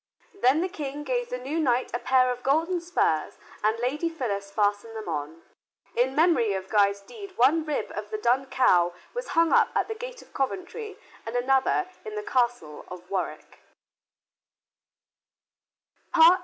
[0.33, 4.49] Then the King gave the new knight a pair of golden spurs, and Lady Phyllis
[4.49, 5.43] fastened them on.
[5.95, 9.87] In memory of Guy's deed one rib of the Dun Cow was hung up at
[9.87, 13.59] the gate of Coventry and another in the Castle of Warwick.